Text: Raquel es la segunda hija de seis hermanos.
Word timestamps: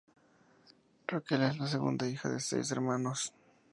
Raquel 1.11 1.43
es 1.49 1.59
la 1.59 1.67
segunda 1.67 2.09
hija 2.09 2.27
de 2.29 2.39
seis 2.39 2.71
hermanos. 2.71 3.31